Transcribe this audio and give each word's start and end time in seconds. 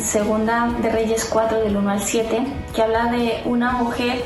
Segunda 0.00 0.68
de 0.80 0.90
Reyes 0.90 1.28
4 1.28 1.58
del 1.58 1.76
1 1.76 1.90
al 1.90 2.00
7, 2.00 2.46
que 2.72 2.82
habla 2.82 3.10
de 3.10 3.42
una 3.46 3.72
mujer 3.72 4.22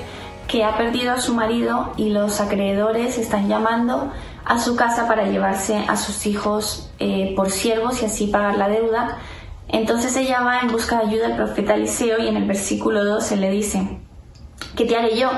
que 0.46 0.64
ha 0.64 0.76
perdido 0.76 1.12
a 1.12 1.20
su 1.20 1.32
marido 1.32 1.94
y 1.96 2.10
los 2.10 2.42
acreedores 2.42 3.16
están 3.16 3.48
llamando 3.48 4.12
a 4.44 4.58
su 4.58 4.76
casa 4.76 5.08
para 5.08 5.24
llevarse 5.24 5.82
a 5.88 5.96
sus 5.96 6.26
hijos 6.26 6.90
eh, 6.98 7.32
por 7.34 7.50
siervos 7.50 8.02
y 8.02 8.04
así 8.04 8.26
pagar 8.26 8.58
la 8.58 8.68
deuda. 8.68 9.16
Entonces 9.68 10.14
ella 10.16 10.42
va 10.42 10.60
en 10.60 10.68
busca 10.68 10.98
de 10.98 11.06
ayuda 11.06 11.26
al 11.26 11.36
profeta 11.36 11.74
Eliseo 11.74 12.18
y 12.18 12.28
en 12.28 12.36
el 12.36 12.44
versículo 12.46 13.02
12 13.02 13.36
le 13.38 13.50
dice, 13.50 13.98
¿qué 14.76 14.84
te 14.84 14.94
haré 14.94 15.16
yo? 15.16 15.30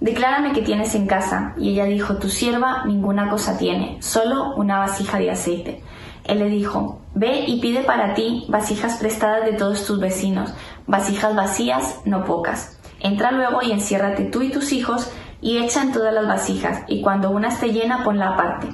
Declárame 0.00 0.52
qué 0.52 0.60
tienes 0.60 0.94
en 0.94 1.06
casa. 1.06 1.54
Y 1.56 1.70
ella 1.70 1.84
dijo, 1.84 2.16
tu 2.16 2.28
sierva 2.28 2.84
ninguna 2.84 3.30
cosa 3.30 3.56
tiene, 3.56 4.02
solo 4.02 4.54
una 4.56 4.78
vasija 4.80 5.18
de 5.18 5.30
aceite. 5.30 5.82
Él 6.30 6.38
le 6.38 6.48
dijo, 6.48 7.00
ve 7.12 7.44
y 7.44 7.60
pide 7.60 7.82
para 7.82 8.14
ti 8.14 8.44
vasijas 8.48 8.98
prestadas 8.98 9.44
de 9.44 9.54
todos 9.54 9.84
tus 9.84 9.98
vecinos, 9.98 10.54
vasijas 10.86 11.34
vacías, 11.34 11.96
no 12.04 12.24
pocas. 12.24 12.78
Entra 13.00 13.32
luego 13.32 13.62
y 13.62 13.72
enciérrate 13.72 14.26
tú 14.26 14.40
y 14.40 14.50
tus 14.50 14.72
hijos 14.72 15.10
y 15.40 15.58
echa 15.58 15.82
en 15.82 15.90
todas 15.90 16.14
las 16.14 16.28
vasijas, 16.28 16.84
y 16.86 17.02
cuando 17.02 17.30
una 17.30 17.48
esté 17.48 17.72
llena 17.72 18.04
ponla 18.04 18.28
aparte. 18.28 18.68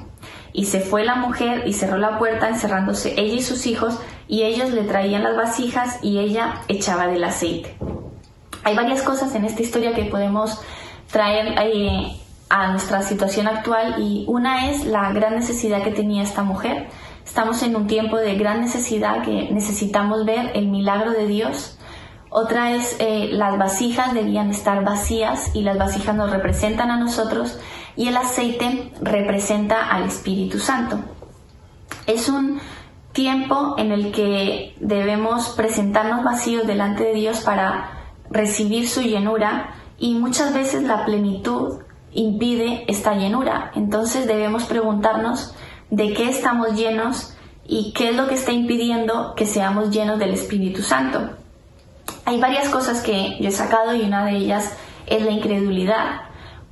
Y 0.53 0.65
se 0.65 0.81
fue 0.81 1.03
la 1.03 1.15
mujer 1.15 1.67
y 1.67 1.73
cerró 1.73 1.97
la 1.97 2.19
puerta 2.19 2.47
encerrándose 2.47 3.19
ella 3.19 3.33
y 3.33 3.41
sus 3.41 3.65
hijos, 3.65 3.97
y 4.27 4.43
ellos 4.43 4.69
le 4.69 4.83
traían 4.83 5.23
las 5.23 5.35
vasijas 5.35 5.97
y 6.03 6.19
ella 6.19 6.61
echaba 6.67 7.07
del 7.07 7.23
aceite. 7.23 7.75
Hay 8.65 8.75
varias 8.75 9.01
cosas 9.01 9.33
en 9.33 9.45
esta 9.45 9.63
historia 9.63 9.95
que 9.95 10.05
podemos 10.05 10.61
traer 11.11 11.55
eh, 11.59 12.17
a 12.49 12.71
nuestra 12.71 13.01
situación 13.01 13.47
actual 13.47 13.95
y 13.99 14.25
una 14.27 14.69
es 14.69 14.85
la 14.85 15.11
gran 15.11 15.35
necesidad 15.35 15.81
que 15.81 15.91
tenía 15.91 16.21
esta 16.21 16.43
mujer. 16.43 16.87
Estamos 17.27 17.61
en 17.61 17.75
un 17.75 17.87
tiempo 17.87 18.17
de 18.17 18.35
gran 18.35 18.61
necesidad 18.61 19.21
que 19.21 19.49
necesitamos 19.51 20.25
ver 20.25 20.51
el 20.55 20.69
milagro 20.69 21.11
de 21.11 21.27
Dios. 21.27 21.77
Otra 22.29 22.71
es 22.71 22.95
eh, 22.99 23.29
las 23.33 23.57
vasijas 23.59 24.13
debían 24.13 24.49
estar 24.49 24.83
vacías 24.85 25.53
y 25.53 25.61
las 25.61 25.77
vasijas 25.77 26.15
nos 26.15 26.31
representan 26.31 26.89
a 26.89 26.97
nosotros 26.97 27.59
y 27.97 28.07
el 28.07 28.15
aceite 28.15 28.93
representa 29.01 29.89
al 29.89 30.05
Espíritu 30.05 30.57
Santo. 30.57 30.99
Es 32.07 32.29
un 32.29 32.61
tiempo 33.11 33.75
en 33.77 33.91
el 33.91 34.13
que 34.13 34.73
debemos 34.79 35.49
presentarnos 35.49 36.23
vacíos 36.23 36.65
delante 36.65 37.03
de 37.03 37.13
Dios 37.13 37.41
para 37.41 37.89
recibir 38.31 38.87
su 38.87 39.01
llenura 39.01 39.75
y 39.99 40.15
muchas 40.15 40.53
veces 40.53 40.83
la 40.83 41.03
plenitud 41.03 41.81
impide 42.13 42.85
esta 42.87 43.15
llenura. 43.15 43.71
Entonces 43.75 44.27
debemos 44.27 44.63
preguntarnos 44.63 45.53
de 45.89 46.13
qué 46.13 46.29
estamos 46.29 46.73
llenos 46.75 47.33
y 47.65 47.91
qué 47.93 48.09
es 48.09 48.15
lo 48.15 48.27
que 48.27 48.35
está 48.35 48.51
impidiendo 48.51 49.33
que 49.35 49.45
seamos 49.45 49.91
llenos 49.91 50.19
del 50.19 50.33
Espíritu 50.33 50.81
Santo. 50.81 51.29
Hay 52.25 52.39
varias 52.39 52.69
cosas 52.69 53.01
que 53.01 53.37
yo 53.39 53.49
he 53.49 53.51
sacado 53.51 53.95
y 53.95 54.01
una 54.01 54.25
de 54.25 54.37
ellas 54.37 54.73
es 55.05 55.23
la 55.23 55.31
incredulidad. 55.31 56.21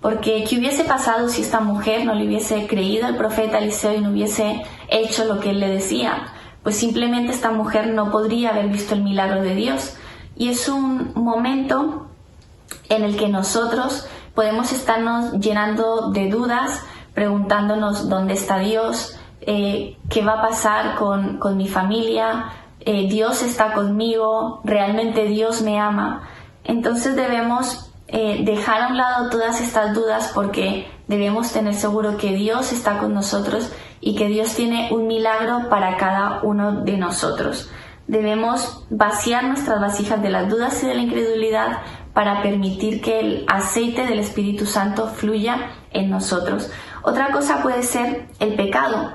Porque 0.02 0.44
¿qué 0.48 0.60
hubiese 0.60 0.84
pasado 0.84 1.30
si 1.30 1.42
esta 1.42 1.62
mujer 1.62 2.06
no 2.06 2.14
le 2.14 2.28
hubiese 2.28 2.68
creído 2.68 3.08
al 3.08 3.18
profeta 3.18 3.58
Eliseo 3.58 3.96
y 3.96 4.02
no 4.02 4.12
hubiese 4.12 4.62
hecho 4.90 5.26
lo 5.26 5.40
que 5.40 5.50
él 5.50 5.60
le 5.60 5.70
decía? 5.70 6.28
Pues 6.62 6.76
simplemente 6.76 7.32
esta 7.32 7.52
mujer 7.52 7.88
no 7.94 8.12
podría 8.12 8.50
haber 8.50 8.68
visto 8.68 8.94
el 8.94 9.04
milagro 9.04 9.42
de 9.42 9.56
Dios. 9.56 9.96
Y 10.36 10.50
es 10.50 10.68
un 10.68 11.14
momento 11.16 12.08
en 12.90 13.04
el 13.04 13.18
que 13.18 13.30
nosotros 13.30 14.08
podemos 14.34 14.74
estarnos 14.74 15.40
llenando 15.40 16.12
de 16.12 16.30
dudas, 16.30 16.82
preguntándonos 17.16 18.10
dónde 18.10 18.36
está 18.36 18.60
Dios, 18.60 19.18
eh, 19.42 19.98
qué 20.10 20.22
va 20.24 20.34
a 20.34 20.42
pasar 20.42 20.96
con, 20.96 21.58
mi 21.58 21.68
familia, 21.68 22.52
eh, 22.82 23.08
Dios 23.10 23.42
está 23.42 23.74
conmigo, 23.74 24.62
realmente 24.64 25.26
Dios 25.26 25.64
me 25.64 25.80
ama. 25.80 26.28
Entonces 26.64 27.16
debemos 27.16 27.92
eh, 28.08 28.44
dejar 28.44 28.82
a 28.82 28.88
un 28.90 28.98
lado 28.98 29.30
todas 29.30 29.62
estas 29.62 29.96
dudas 29.96 30.32
porque 30.36 30.88
debemos 31.08 31.52
tener 31.52 31.74
seguro 31.74 32.18
que 32.18 32.36
Dios 32.36 32.72
está 32.72 33.00
con 33.00 33.14
nosotros 33.14 33.72
y 34.02 34.16
que 34.16 34.28
Dios 34.28 34.54
tiene 34.54 34.90
un 34.92 35.08
milagro 35.08 35.70
para 35.70 35.98
cada 35.98 36.42
uno 36.44 36.84
de 36.84 36.98
nosotros. 36.98 37.72
Debemos 38.08 38.86
vaciar 38.92 39.46
nuestras 39.46 39.80
vasijas 39.80 40.22
de 40.22 40.30
las 40.30 40.50
dudas 40.50 40.84
y 40.84 40.88
de 40.88 40.96
la 40.96 41.02
incredulidad 41.02 41.80
para 42.16 42.42
permitir 42.42 43.02
que 43.02 43.20
el 43.20 43.46
aceite 43.50 44.08
del 44.08 44.20
Espíritu 44.20 44.66
Santo 44.66 45.10
fluya 45.10 45.74
en 45.92 46.10
nosotros. 46.10 46.72
Otra 47.04 47.34
cosa 47.34 47.62
puede 47.62 47.84
ser 47.84 48.30
el 48.40 48.56
pecado. 48.56 49.12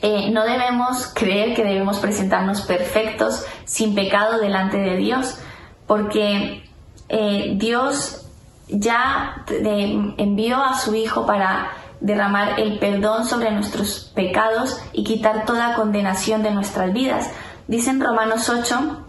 Eh, 0.00 0.30
no 0.30 0.44
debemos 0.44 1.08
creer 1.12 1.56
que 1.56 1.64
debemos 1.64 1.98
presentarnos 1.98 2.62
perfectos, 2.62 3.44
sin 3.64 3.96
pecado 3.96 4.38
delante 4.38 4.76
de 4.76 4.96
Dios, 4.96 5.40
porque 5.88 6.62
eh, 7.08 7.54
Dios 7.56 8.28
ya 8.68 9.44
envió 9.48 10.62
a 10.62 10.78
su 10.78 10.94
Hijo 10.94 11.26
para 11.26 11.72
derramar 11.98 12.60
el 12.60 12.78
perdón 12.78 13.26
sobre 13.26 13.50
nuestros 13.50 14.12
pecados 14.14 14.80
y 14.92 15.02
quitar 15.02 15.46
toda 15.46 15.74
condenación 15.74 16.44
de 16.44 16.52
nuestras 16.52 16.92
vidas. 16.92 17.28
Dice 17.66 17.90
en 17.90 18.00
Romanos 18.00 18.48
8 18.48 19.03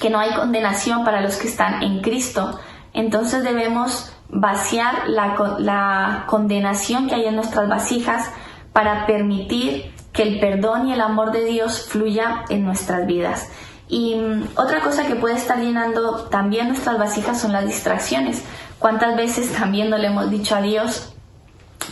que 0.00 0.10
no 0.10 0.18
hay 0.18 0.30
condenación 0.34 1.04
para 1.04 1.20
los 1.20 1.36
que 1.36 1.48
están 1.48 1.82
en 1.82 2.00
Cristo. 2.00 2.58
Entonces 2.92 3.42
debemos 3.42 4.12
vaciar 4.28 5.08
la, 5.08 6.24
condenación 6.26 7.08
que 7.08 7.14
hay 7.14 7.26
en 7.26 7.36
nuestras 7.36 7.68
vasijas 7.68 8.30
para 8.72 9.06
permitir 9.06 9.94
que 10.12 10.22
el 10.22 10.40
perdón 10.40 10.88
y 10.88 10.94
el 10.94 11.00
amor 11.00 11.32
de 11.32 11.44
Dios 11.44 11.86
fluya 11.88 12.44
en 12.48 12.64
nuestras 12.64 13.06
vidas. 13.06 13.50
Y 13.88 14.16
mm, 14.16 14.48
otra 14.56 14.80
cosa 14.80 15.06
que 15.06 15.14
puede 15.14 15.36
estar 15.36 15.58
llenando 15.58 16.24
también 16.24 16.68
nuestras 16.68 16.98
vasijas 16.98 17.40
son 17.40 17.52
las 17.52 17.66
distracciones. 17.66 18.42
¿Cuántas 18.78 19.16
veces 19.16 19.52
también 19.52 19.90
no 19.90 19.98
le 19.98 20.08
hemos 20.08 20.30
dicho 20.30 20.56
a 20.56 20.62
Dios 20.62 21.14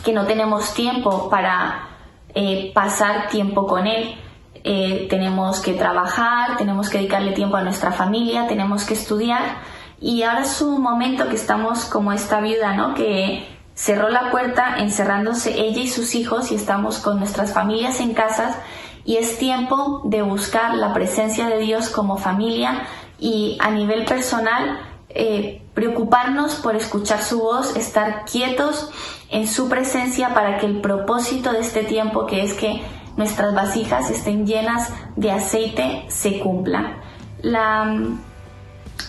que 0.03 0.13
no 0.13 0.25
tenemos 0.25 0.73
tiempo 0.73 1.29
para 1.29 1.87
eh, 2.33 2.71
pasar 2.73 3.27
tiempo 3.29 3.67
con 3.67 3.87
Él? 3.87 4.15
Eh, 4.63 5.07
tenemos 5.09 5.59
que 5.59 5.73
trabajar, 5.73 6.57
tenemos 6.57 6.89
que 6.89 6.99
dedicarle 6.99 7.31
tiempo 7.31 7.57
a 7.57 7.63
nuestra 7.63 7.91
familia, 7.91 8.47
tenemos 8.47 8.83
que 8.83 8.93
estudiar 8.93 9.57
y 9.99 10.23
ahora 10.23 10.41
es 10.41 10.61
un 10.61 10.81
momento 10.81 11.29
que 11.29 11.35
estamos 11.35 11.85
como 11.85 12.11
esta 12.11 12.41
viuda, 12.41 12.73
¿no? 12.73 12.93
Que 12.93 13.47
cerró 13.73 14.09
la 14.09 14.29
puerta 14.29 14.75
encerrándose 14.77 15.59
ella 15.59 15.81
y 15.81 15.87
sus 15.87 16.13
hijos 16.13 16.51
y 16.51 16.55
estamos 16.55 16.99
con 16.99 17.17
nuestras 17.17 17.53
familias 17.53 17.99
en 17.99 18.13
casas 18.13 18.55
y 19.03 19.17
es 19.17 19.37
tiempo 19.39 20.01
de 20.05 20.21
buscar 20.21 20.75
la 20.75 20.93
presencia 20.93 21.47
de 21.47 21.59
Dios 21.59 21.89
como 21.89 22.17
familia 22.17 22.83
y 23.19 23.57
a 23.59 23.71
nivel 23.71 24.05
personal 24.05 24.79
eh, 25.09 25.61
preocuparnos 25.73 26.55
por 26.55 26.75
escuchar 26.75 27.23
su 27.23 27.39
voz, 27.39 27.75
estar 27.75 28.25
quietos 28.25 28.89
en 29.29 29.47
su 29.47 29.69
presencia 29.69 30.33
para 30.33 30.57
que 30.57 30.65
el 30.65 30.81
propósito 30.81 31.51
de 31.51 31.59
este 31.59 31.83
tiempo, 31.83 32.25
que 32.25 32.43
es 32.43 32.53
que 32.53 32.81
nuestras 33.17 33.53
vasijas 33.53 34.09
estén 34.09 34.45
llenas 34.45 34.89
de 35.15 35.31
aceite, 35.31 36.05
se 36.07 36.39
cumplan. 36.39 36.97
La, 37.41 37.97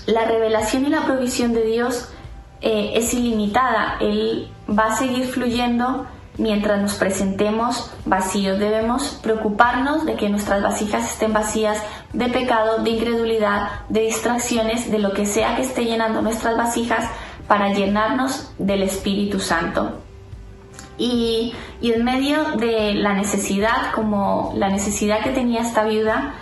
la 0.07 0.25
revelación 0.25 0.87
y 0.87 0.91
la 0.91 1.03
provisión 1.03 1.53
de 1.53 1.65
Dios 1.65 2.09
eh, 2.61 2.93
es 2.95 3.13
ilimitada. 3.15 3.97
Él 4.01 4.51
va 4.69 4.87
a 4.87 4.97
seguir 4.97 5.27
fluyendo 5.27 6.07
mientras 6.39 6.81
nos 6.81 6.95
presentemos 6.95 7.91
vacíos. 8.05 8.59
Debemos 8.59 9.19
preocuparnos 9.23 10.07
de 10.07 10.17
que 10.17 10.29
nuestras 10.29 10.63
vasijas 10.63 11.11
estén 11.11 11.33
vacías 11.33 11.83
de 12.13 12.29
pecado, 12.29 12.83
de 12.83 12.91
incredulidad, 12.91 13.83
de 13.89 14.03
distracciones, 14.03 14.91
de 14.91 14.99
lo 14.99 15.13
que 15.13 15.27
sea 15.27 15.57
que 15.57 15.63
esté 15.63 15.85
llenando 15.85 16.23
nuestras 16.23 16.57
vasijas 16.57 17.09
para 17.49 17.73
llenarnos 17.73 18.53
del 18.59 18.83
Espíritu 18.83 19.41
Santo. 19.41 19.99
Y, 21.03 21.53
en 21.83 22.05
medio 22.05 22.53
de 22.53 22.95
la 22.95 23.13
necesidad, 23.13 23.91
como 23.93 24.53
la 24.55 24.69
necesidad 24.69 25.21
que 25.25 25.31
tenía 25.31 25.63
esta 25.63 25.83
viuda, 25.83 26.35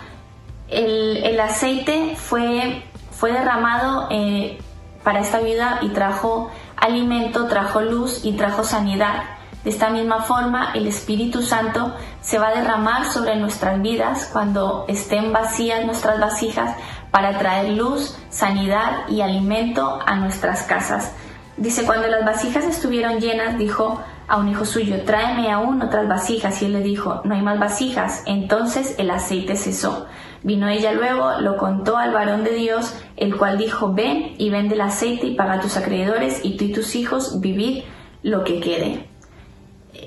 el, 0.67 1.39
aceite 1.39 2.15
fue, 2.15 2.83
fue 3.09 3.31
derramado 3.31 4.07
eh, 4.11 4.59
para 5.03 5.21
esta 5.21 5.39
viuda 5.39 5.79
y 5.81 5.89
trajo 5.89 6.51
alimento, 6.77 7.47
trajo 7.47 7.81
luz 7.81 8.23
y 8.23 8.33
trajo 8.33 8.63
sanidad. 8.63 9.23
De 9.63 9.71
esta 9.71 9.89
misma 9.89 10.21
forma, 10.21 10.73
el 10.75 10.85
Espíritu 10.85 11.41
Santo 11.41 11.95
se 12.21 12.37
va 12.37 12.49
a 12.49 12.55
derramar 12.55 13.05
sobre 13.11 13.37
nuestras 13.37 13.81
vidas 13.81 14.29
cuando 14.31 14.85
estén 14.87 15.33
vacías 15.33 15.85
nuestras 15.85 16.19
vasijas 16.19 16.75
para 17.09 17.39
traer 17.39 17.69
luz, 17.69 18.15
sanidad 18.29 19.09
y 19.09 19.21
alimento 19.21 19.99
a 20.05 20.15
nuestras 20.17 20.63
casas. 20.63 21.13
Dice, 21.57 21.83
cuando 21.83 22.07
las 22.07 22.25
vasijas 22.25 22.63
estuvieron 22.65 23.19
llenas, 23.19 23.57
dijo, 23.57 24.01
a 24.31 24.37
un 24.37 24.47
hijo 24.47 24.63
suyo, 24.63 25.03
tráeme 25.03 25.51
aún 25.51 25.81
otras 25.81 26.07
vasijas. 26.07 26.61
Y 26.61 26.65
él 26.65 26.73
le 26.73 26.81
dijo, 26.81 27.21
no 27.25 27.35
hay 27.35 27.41
más 27.41 27.59
vasijas. 27.59 28.23
Entonces 28.25 28.95
el 28.97 29.11
aceite 29.11 29.57
cesó. 29.57 30.07
Vino 30.41 30.69
ella 30.69 30.93
luego, 30.93 31.33
lo 31.41 31.57
contó 31.57 31.97
al 31.97 32.13
varón 32.13 32.45
de 32.45 32.53
Dios, 32.53 32.95
el 33.17 33.35
cual 33.35 33.57
dijo, 33.57 33.93
ven 33.93 34.33
y 34.37 34.49
vende 34.49 34.75
el 34.75 34.81
aceite 34.81 35.27
y 35.27 35.35
paga 35.35 35.55
a 35.55 35.59
tus 35.59 35.75
acreedores 35.75 36.39
y 36.43 36.55
tú 36.55 36.63
y 36.63 36.71
tus 36.71 36.95
hijos 36.95 37.41
vivid 37.41 37.83
lo 38.23 38.45
que 38.45 38.61
quede. 38.61 39.09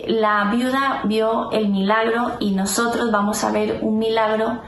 La 0.07 0.51
viuda 0.51 1.03
vio 1.05 1.53
el 1.53 1.69
milagro 1.69 2.39
y 2.41 2.53
nosotros 2.53 3.13
vamos 3.13 3.45
a 3.45 3.53
ver 3.53 3.81
un 3.83 3.99
milagro 3.99 4.63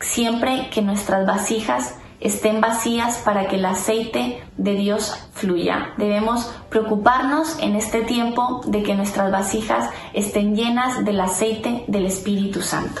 siempre 0.00 0.68
que 0.70 0.82
nuestras 0.82 1.26
vasijas 1.26 1.98
estén 2.20 2.60
vacías 2.60 3.18
para 3.18 3.46
que 3.48 3.56
el 3.56 3.64
aceite 3.64 4.42
de 4.56 4.74
Dios 4.74 5.14
fluya. 5.32 5.94
Debemos 5.96 6.50
preocuparnos 6.68 7.58
en 7.60 7.76
este 7.76 8.02
tiempo 8.02 8.60
de 8.66 8.82
que 8.82 8.94
nuestras 8.94 9.30
vasijas 9.30 9.90
estén 10.12 10.56
llenas 10.56 11.04
del 11.04 11.20
aceite 11.20 11.84
del 11.86 12.06
Espíritu 12.06 12.62
Santo. 12.62 13.00